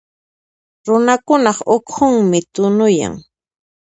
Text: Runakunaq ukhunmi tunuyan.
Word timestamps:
Runakunaq 0.85 1.59
ukhunmi 1.75 2.39
tunuyan. 2.53 3.13